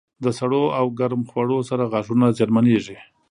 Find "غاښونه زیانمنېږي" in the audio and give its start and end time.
1.91-2.97